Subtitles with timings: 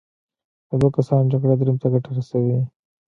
[0.69, 2.57] د دوو کسانو جګړه دریم ته ګټه رسوي.